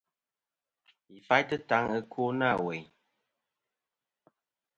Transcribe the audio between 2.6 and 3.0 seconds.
weyn.